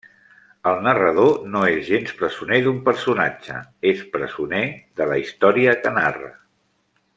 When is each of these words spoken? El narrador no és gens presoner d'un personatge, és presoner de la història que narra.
El 0.69 0.79
narrador 0.85 1.43
no 1.55 1.61
és 1.73 1.83
gens 1.89 2.13
presoner 2.21 2.57
d'un 2.69 2.79
personatge, 2.89 3.59
és 3.93 4.01
presoner 4.17 4.65
de 5.03 5.09
la 5.13 5.21
història 5.27 5.79
que 5.85 5.97
narra. 6.01 6.35